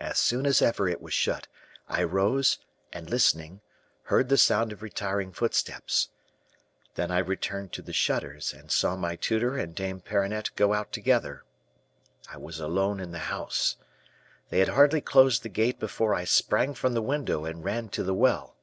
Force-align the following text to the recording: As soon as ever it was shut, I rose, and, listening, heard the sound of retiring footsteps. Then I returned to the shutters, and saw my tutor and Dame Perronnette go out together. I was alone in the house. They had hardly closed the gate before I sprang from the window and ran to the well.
As 0.00 0.18
soon 0.18 0.46
as 0.46 0.62
ever 0.62 0.88
it 0.88 1.02
was 1.02 1.12
shut, 1.12 1.46
I 1.86 2.04
rose, 2.04 2.56
and, 2.90 3.10
listening, 3.10 3.60
heard 4.04 4.30
the 4.30 4.38
sound 4.38 4.72
of 4.72 4.80
retiring 4.80 5.30
footsteps. 5.30 6.08
Then 6.94 7.10
I 7.10 7.18
returned 7.18 7.70
to 7.74 7.82
the 7.82 7.92
shutters, 7.92 8.54
and 8.54 8.72
saw 8.72 8.96
my 8.96 9.14
tutor 9.14 9.58
and 9.58 9.74
Dame 9.74 10.00
Perronnette 10.00 10.56
go 10.56 10.72
out 10.72 10.90
together. 10.90 11.44
I 12.30 12.38
was 12.38 12.60
alone 12.60 12.98
in 12.98 13.12
the 13.12 13.18
house. 13.28 13.76
They 14.48 14.60
had 14.60 14.68
hardly 14.68 15.02
closed 15.02 15.42
the 15.42 15.50
gate 15.50 15.78
before 15.78 16.14
I 16.14 16.24
sprang 16.24 16.72
from 16.72 16.94
the 16.94 17.02
window 17.02 17.44
and 17.44 17.62
ran 17.62 17.90
to 17.90 18.02
the 18.02 18.14
well. 18.14 18.56